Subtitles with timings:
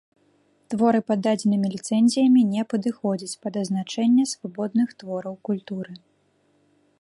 [0.73, 5.93] Творы пад дадзенымі ліцэнзіямі не падыходзяць пад азначэнне свабодных твораў культуры.